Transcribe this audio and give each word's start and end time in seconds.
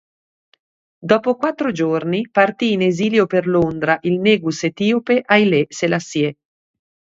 Dopo 0.97 1.35
quattro 1.35 1.71
giorni 1.71 2.27
partì 2.31 2.71
in 2.71 2.81
esilio 2.81 3.27
per 3.27 3.45
Londra 3.45 3.99
il 4.01 4.19
negus 4.19 4.63
etiope 4.63 5.21
Hailé 5.23 5.67
Selassié. 5.69 6.35